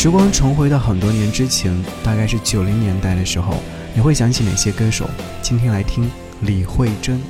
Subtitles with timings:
[0.00, 3.54] 时光重回到很多年之前，大概是九零年代的时候，
[3.92, 5.10] 你会想起哪些歌手？
[5.42, 6.08] 今天来听
[6.42, 7.20] 李慧珍。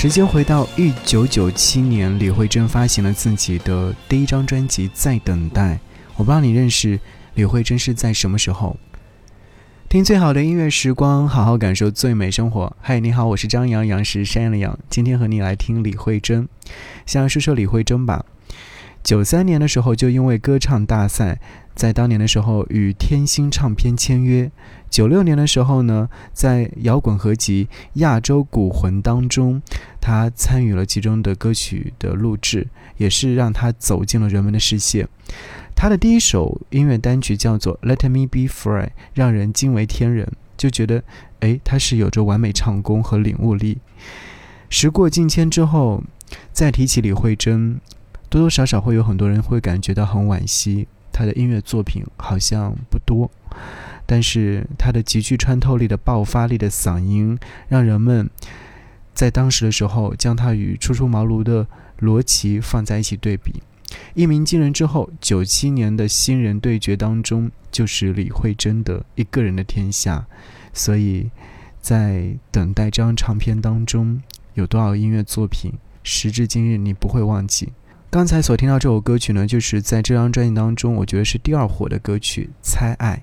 [0.00, 5.74] 时间回到一九九七年，李慧珍发行了自己的第一张专辑《在等待》。
[6.14, 7.00] 我不知道你认识
[7.34, 8.76] 李慧珍是在什么时候？
[9.88, 12.76] 听最好的音乐时光，好好感受最美生活。
[12.80, 14.78] 嗨，你好，我是张扬，杨是山羊的羊。
[14.88, 16.48] 今天和你来听李慧珍，
[17.04, 18.24] 先来说说李慧珍吧。
[19.02, 21.40] 九三年的时候，就因为歌唱大赛，
[21.78, 24.50] 在当年的时候与天星唱片签约。
[24.90, 27.68] 九六年的时候呢，在摇滚合集
[28.00, 29.62] 《亚洲古魂》当中，
[30.00, 32.66] 他参与了其中的歌曲的录制，
[32.96, 35.08] 也是让他走进了人们的视线。
[35.76, 41.04] 他的第一首音乐单曲叫做《Let Me Be Free》，让人惊为天人，就觉得，
[41.38, 43.78] 哎，他是有着完美唱功和领悟力。
[44.68, 46.02] 时过境迁之后，
[46.52, 47.80] 再提起李慧珍，
[48.28, 50.88] 多多少少会有很多人会感觉到很惋惜，
[51.18, 53.28] 他的音乐作品好像不多。
[54.06, 57.36] 但是他的极具穿透力的爆发力的嗓音，
[57.68, 58.30] 让人们
[59.12, 61.66] 在当时的时候将他与初出茅庐的
[61.98, 63.62] 罗琦放在一起对比。
[64.14, 70.26] 一鸣惊人之后，九七年的新人对决当中，就是李慧珍的一个人的天下。
[70.72, 71.30] 所以，
[71.80, 74.22] 在等待这张唱片当中，
[74.54, 75.72] 有多少音乐作品，
[76.02, 77.72] 时至今日你不会忘记？
[78.10, 83.22] 刚才所听到这首歌曲呢，就是在这张专辑当中，我觉得是第二火的歌曲《猜爱》。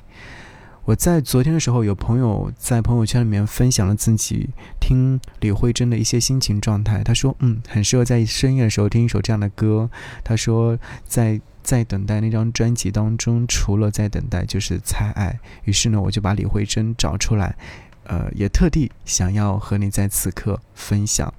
[0.83, 4.49] 我在昨天的时候，有朋友在朋友圈里面分享了自己
[4.79, 7.03] 听李慧珍的一些心情状态。
[7.03, 9.89] 他说：“嗯，很适合在深夜的时候听一首这样的歌。”
[10.23, 17.57] 他说：“在在等待那张专辑当中，除了在等待，就是猜爱。”于是呢，我就把李慧珍找出来，
[18.03, 21.33] 呃，也特地想要和你在此刻分享。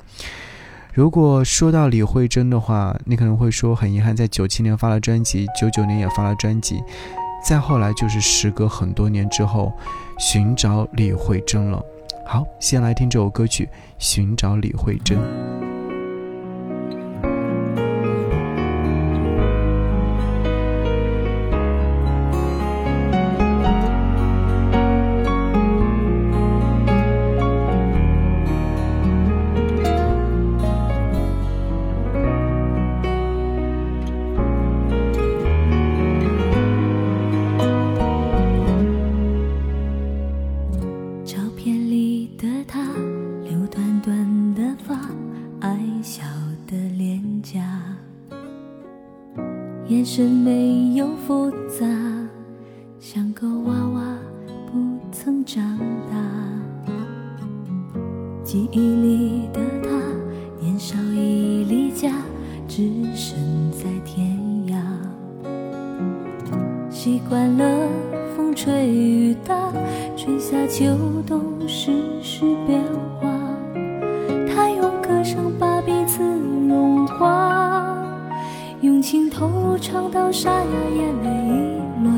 [0.96, 6.82] 如果说到李慧珍的话，你可能会说很遗憾，在九七年发了专辑，九九年也发了专辑。
[7.46, 9.70] 再后来就是时隔很多年之后，
[10.18, 11.84] 寻找李慧珍了。
[12.24, 13.66] 好，先来听这首歌曲
[13.98, 15.18] 《寻找李慧珍》。
[42.36, 42.82] 的他，
[43.44, 44.94] 留短短的发，
[45.60, 46.22] 爱笑
[46.66, 47.60] 的脸颊。
[49.86, 51.65] 眼神没有负担。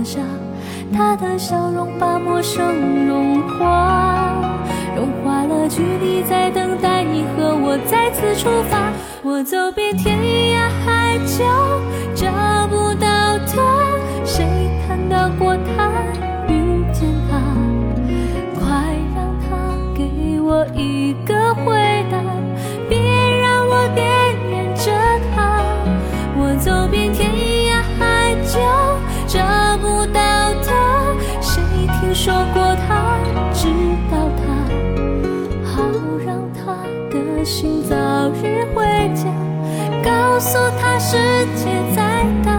[0.09, 0.21] 下。
[0.91, 4.33] 他的笑容把陌生融化，
[4.97, 8.91] 融化了距离，在等待你和我再次出发。
[9.23, 11.45] 我走遍天涯海角，
[12.15, 12.27] 找
[12.69, 13.07] 不到
[13.47, 13.61] 他，
[14.25, 14.47] 谁
[14.87, 15.93] 看到过他，
[16.49, 17.39] 遇见他？
[18.59, 21.98] 快让他给我一个回
[40.39, 41.17] 告诉他世
[41.57, 41.65] 界
[41.97, 42.58] 在等。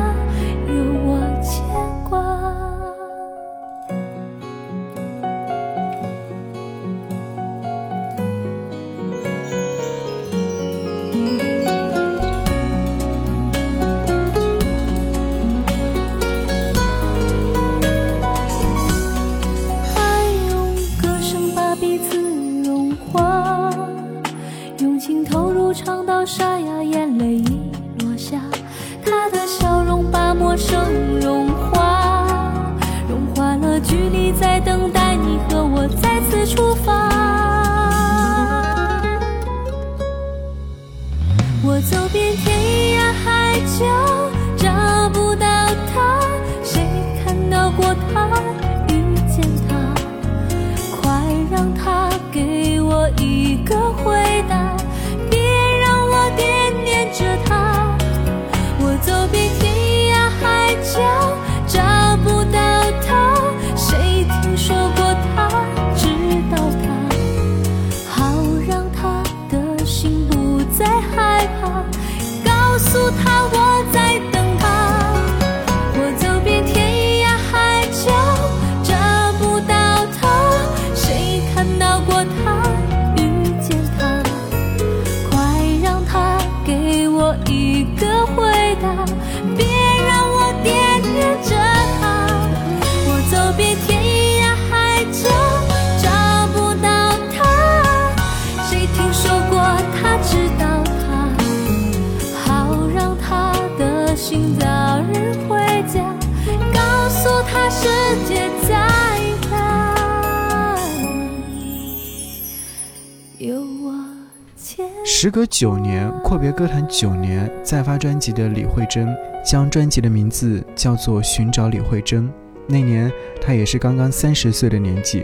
[115.29, 122.27] 时隔九年，阔别歌坛九年，再发专辑的李慧珍，将专辑的名字叫做《寻找李慧珍》。
[122.67, 125.21] 那年，她也是刚刚三十岁的年纪。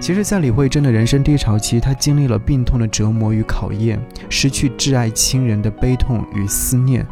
[0.00, 4.00] 其实，在李慧珍的人生低潮期，她经历了病痛的折磨与考验，
[4.30, 7.06] 失去挚爱亲人的悲痛与思念。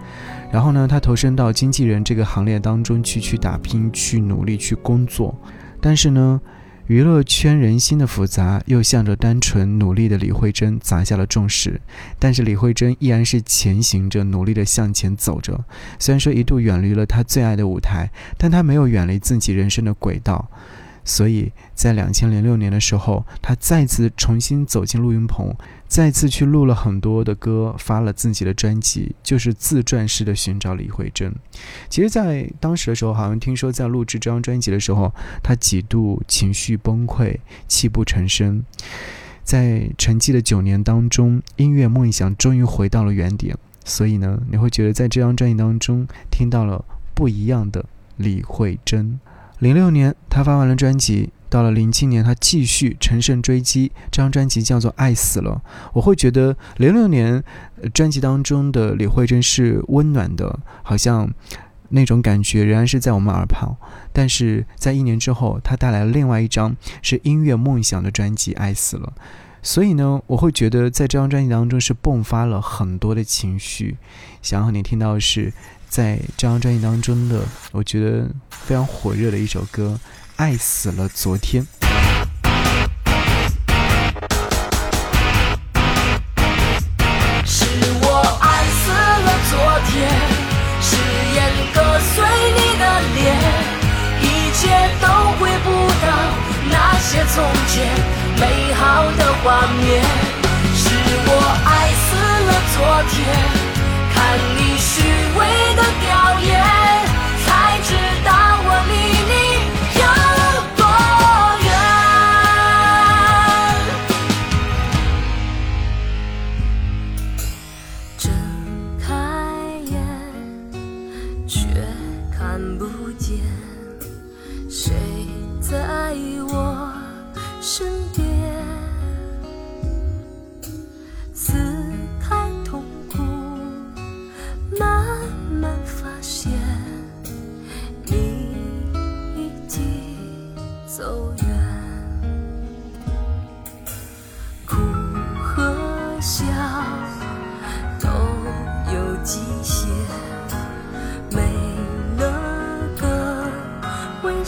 [0.50, 5.38] 然后呢，她投身到经纪人这个行列当中去，去打拼，去努力，去工作。
[5.78, 6.40] 但是呢，
[6.88, 11.78] 娱乐圈人心的复杂，又向着单纯努力的李慧珍砸下了重石。
[12.18, 15.62] 但是李慧珍依然是前行着，努力的向前走着。
[15.98, 20.50] 虽然说一度远离了她最爱的舞台，但她没有远离自己人生的轨道。
[21.08, 31.34] 所以在两千零六年的时候，他再次重新走进录音棚，再次去录了很多的歌，发了自己的专辑，就是自传式的寻找李慧珍。
[31.88, 35.10] 其实，在当时的时候，好像听说在录制这张专辑的时候，
[35.42, 38.62] 他几度情绪崩溃，泣不成声。
[39.42, 43.56] 在沉寂的九年当中，音乐梦想终于回到了原点。
[43.82, 46.84] 所以呢，你会觉得在这张专辑当中听到了
[47.14, 47.86] 不一样的
[48.18, 49.18] 李慧珍。
[49.58, 51.30] 零六年，他发完了专辑。
[51.50, 55.62] 到了零七年，他继续乘胜追击，这张专辑叫做《爱死了》。
[55.94, 57.42] 我会觉得零六年
[57.94, 61.32] 专辑当中的李慧珍是温暖的，好像
[61.88, 63.74] 那种感觉仍然是在我们耳旁。
[64.12, 69.14] 但是在一年之后，他带来了另外一张是音乐梦想的专辑《爱死了》。
[69.62, 73.96] 所以呢，我会觉得在这张专辑当中是迸发了很多的情绪。
[74.42, 75.54] 想和你听到的是。
[75.88, 77.42] 在这张专辑当中的，
[77.72, 79.98] 我觉得非常火热的一首歌
[80.36, 81.62] 《爱死了昨天》。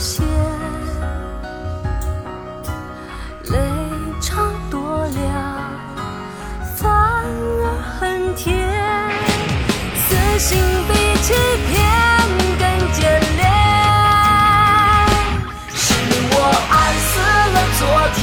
[0.01, 0.23] 些，
[3.43, 3.57] 泪
[4.19, 5.11] 尝多了
[6.75, 7.61] 反而
[7.99, 8.49] 很甜，
[9.93, 10.91] 死心比
[11.21, 11.35] 欺
[11.69, 11.77] 骗
[12.57, 12.99] 更尖
[13.37, 13.45] 利。
[15.75, 15.93] 是
[16.33, 16.35] 我
[16.71, 17.11] 爱死
[17.53, 17.81] 了昨
[18.15, 18.21] 天，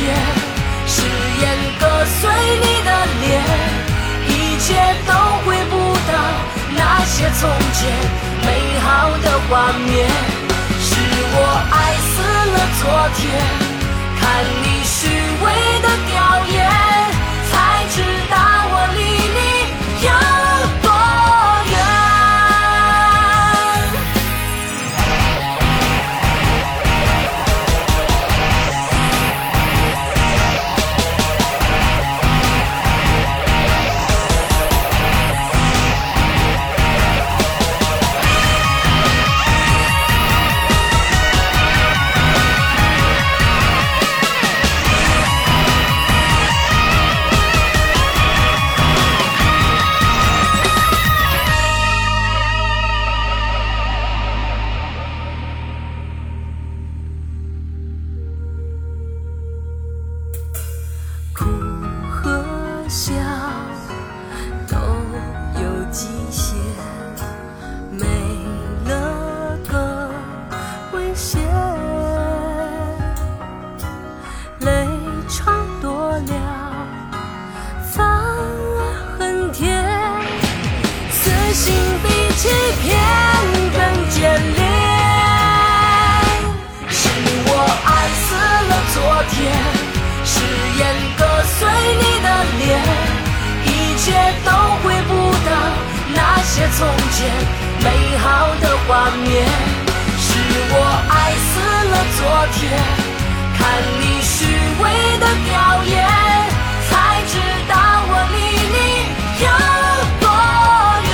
[0.84, 0.96] 誓
[1.38, 1.42] 言
[1.78, 1.82] 割
[2.18, 2.18] 碎
[2.58, 2.90] 你的
[3.22, 3.30] 脸，
[4.26, 4.66] 一切
[5.06, 5.10] 都
[5.46, 5.72] 回不
[6.10, 6.12] 到
[6.76, 7.78] 那些从前
[8.44, 8.46] 美
[8.80, 8.86] 好
[9.22, 10.37] 的画面。
[12.80, 13.32] 昨天。
[14.20, 14.67] 看你
[96.78, 97.26] 从前
[97.82, 97.86] 美
[98.18, 99.26] 好的画面。
[100.16, 100.28] 是
[100.70, 100.74] 我
[101.10, 101.50] 爱死
[101.90, 102.20] 了昨
[102.54, 102.58] 天，
[103.58, 103.60] 看
[103.98, 104.36] 你虚
[104.80, 104.84] 伪
[105.18, 105.50] 的表
[105.82, 106.06] 演，
[106.88, 106.90] 才
[107.26, 107.34] 知
[107.66, 107.74] 道
[108.06, 108.36] 我离
[108.74, 108.78] 你
[109.42, 109.46] 有
[110.22, 110.24] 多
[111.10, 111.12] 远。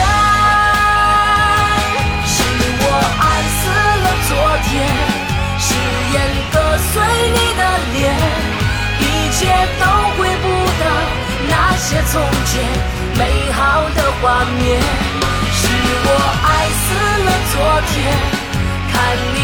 [2.28, 2.36] 是
[2.84, 2.84] 我
[3.24, 3.24] 爱
[3.56, 3.62] 死
[4.04, 4.30] 了昨
[4.68, 4.70] 天，
[5.58, 5.66] 誓
[6.12, 6.14] 言
[6.52, 6.54] 割
[6.92, 6.92] 碎
[7.32, 7.62] 你的
[7.94, 8.04] 脸，
[9.00, 9.02] 一
[9.32, 9.40] 切
[9.80, 9.82] 都
[10.18, 10.44] 回不
[10.84, 10.84] 到
[11.48, 12.12] 那些从
[12.44, 12.52] 前。
[13.16, 13.20] 美
[13.52, 14.82] 好的画面，
[17.82, 18.12] 天，
[18.92, 19.43] 看你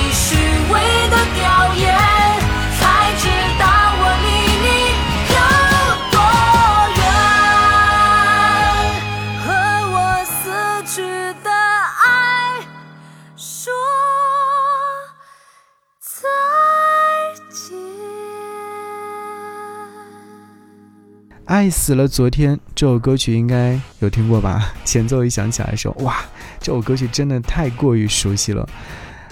[21.60, 22.58] 爱死了昨天。
[22.74, 24.72] 这首歌曲应该有听过吧？
[24.82, 26.16] 前奏一响起来的时候，哇，
[26.58, 28.64] 这首歌曲真的太过于熟悉了。《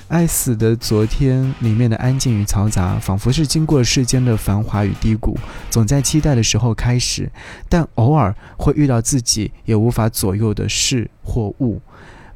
[0.08, 5.38] 爱死的昨天》里面的安静与嘈杂，仿佛是经过世间的繁华与低谷，
[5.70, 7.32] 总在期待的时候开始，
[7.66, 11.80] 但偶尔会遇到自己也无法左右的事或物。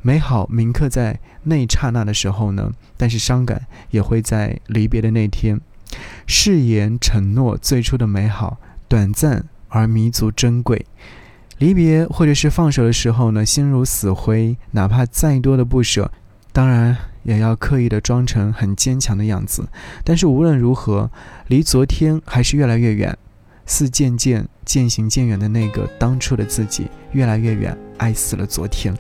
[0.01, 5.61] 美好铭刻在那一刹那的时候呢，但是伤感也会在离别的那天。
[6.27, 8.57] 誓言承诺最初的美好，
[8.89, 9.45] 短暂。
[9.75, 10.85] 而弥足珍贵，
[11.57, 16.13] 离别或者是放手的时候呢，心如死灰，哪怕再多的不舍，
[16.53, 19.67] 当然也要刻意的装成很坚强的样子。
[20.05, 21.11] 但是无论如何，
[21.47, 23.17] 离昨天还是越来越远，
[23.65, 28.95] 似渐渐渐行渐远的那个当初的自己，越来越远，爱死了昨天。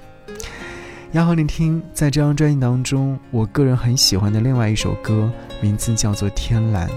[1.12, 5.30] 要和你听，在这张专辑当中，我个人很喜欢的另外一首歌，
[5.60, 6.88] 名字叫做《天蓝》。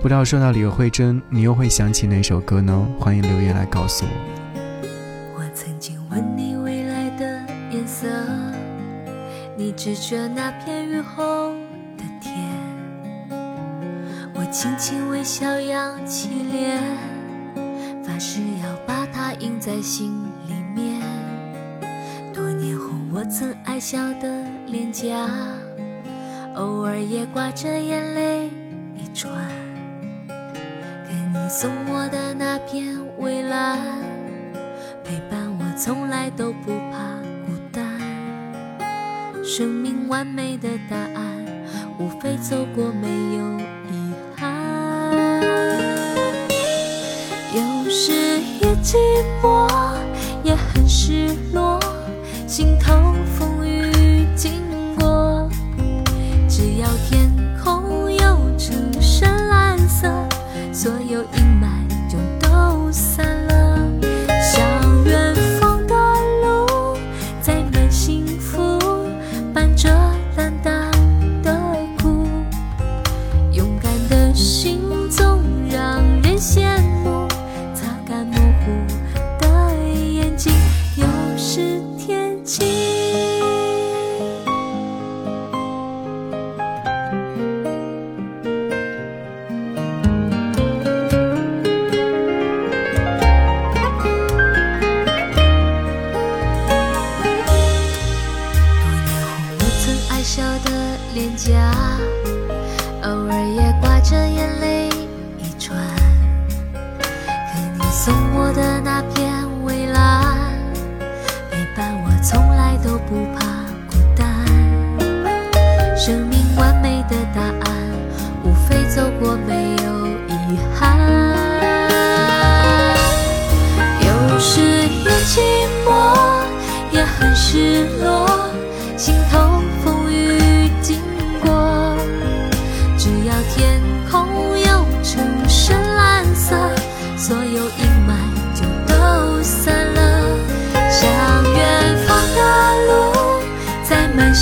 [0.00, 2.86] 不知道说到李慧珍，你又会想起哪首歌呢？
[3.00, 4.10] 欢迎留言来告诉我。
[5.36, 8.06] 我曾经问你未来的颜色，
[9.56, 11.52] 你指着那片雨后
[11.96, 12.32] 的天。
[14.34, 16.80] 我轻轻微笑，扬起脸，
[18.04, 20.12] 发誓要把它印在心
[20.46, 21.02] 里面。
[22.32, 25.28] 多年后，我曾爱笑的脸颊，
[26.54, 28.48] 偶尔也挂着眼泪
[31.60, 33.80] 送我的那片蔚蓝，
[35.02, 36.98] 陪伴我从来都不怕
[37.44, 37.84] 孤单。
[39.44, 41.44] 生命完美的答案，
[41.98, 43.58] 无非走过没有
[43.90, 45.42] 遗憾。
[47.52, 48.12] 有时
[48.60, 48.96] 也寂
[49.42, 49.66] 寞，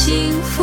[0.07, 0.56] 幸福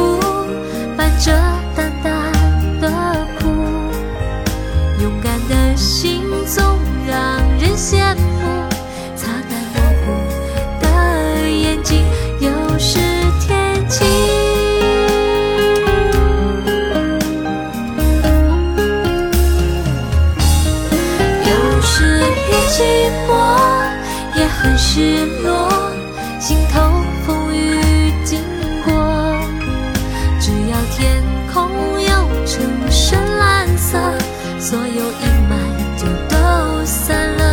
[34.73, 35.53] 所有阴霾
[35.95, 37.43] 就都散了。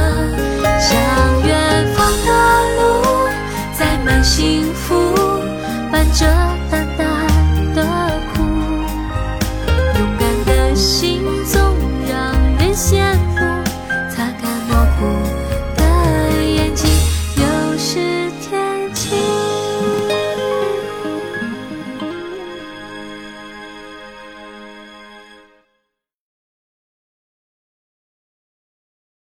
[0.81, 2.31] 向远方的
[2.77, 3.29] 路
[3.79, 5.15] 载满幸福
[5.93, 6.50] 伴着